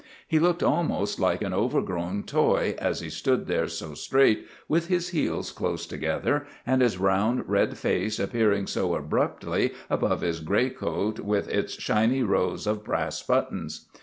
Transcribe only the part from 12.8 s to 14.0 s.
brass buttons.